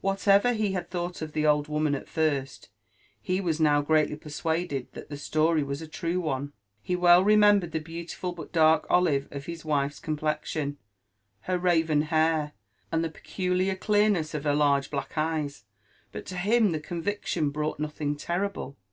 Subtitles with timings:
[0.00, 2.68] What ever he had thought of the old woman at first,
[3.20, 7.72] he was now greatly persuaded that the story was a true one; he wel remembered
[7.72, 10.78] the beautiful but dark olive of his wife's complexion,
[11.50, 12.52] her raven hair,
[12.92, 15.64] and the peculiar clearness of her large black eyes;
[16.12, 18.76] but to him the convic tion brought nothing terrible.